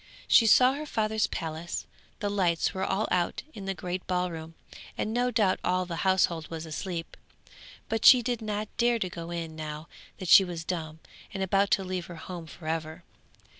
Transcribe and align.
She 0.27 0.47
saw 0.47 0.73
her 0.73 0.87
father's 0.87 1.27
palace; 1.27 1.85
the 2.21 2.29
lights 2.31 2.73
were 2.73 2.83
all 2.83 3.07
out 3.11 3.43
in 3.53 3.65
the 3.65 3.75
great 3.75 4.07
ballroom, 4.07 4.55
and 4.97 5.13
no 5.13 5.29
doubt 5.29 5.59
all 5.63 5.85
the 5.85 5.97
household 5.97 6.49
was 6.49 6.65
asleep, 6.65 7.15
but 7.87 8.03
she 8.03 8.23
did 8.23 8.41
not 8.41 8.67
dare 8.77 8.97
to 8.97 9.09
go 9.09 9.29
in 9.29 9.55
now 9.55 9.87
that 10.17 10.27
she 10.27 10.43
was 10.43 10.63
dumb 10.63 11.01
and 11.35 11.43
about 11.43 11.69
to 11.77 11.83
leave 11.83 12.07
her 12.07 12.15
home 12.15 12.47
for 12.47 12.67
ever. 12.67 13.03